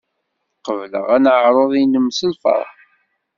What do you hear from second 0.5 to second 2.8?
Qebleɣ aneɛṛuḍ-nnem s lfeṛḥ.